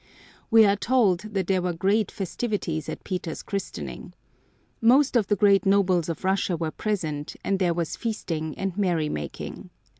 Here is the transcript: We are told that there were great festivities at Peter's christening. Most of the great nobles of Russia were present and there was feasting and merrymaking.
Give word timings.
We 0.49 0.65
are 0.65 0.75
told 0.75 1.19
that 1.19 1.45
there 1.45 1.61
were 1.61 1.73
great 1.73 2.09
festivities 2.09 2.89
at 2.89 3.03
Peter's 3.03 3.43
christening. 3.43 4.15
Most 4.81 5.15
of 5.15 5.27
the 5.27 5.35
great 5.35 5.63
nobles 5.63 6.09
of 6.09 6.23
Russia 6.23 6.57
were 6.57 6.71
present 6.71 7.35
and 7.43 7.59
there 7.59 7.75
was 7.75 7.95
feasting 7.97 8.57
and 8.57 8.75
merrymaking. 8.75 9.69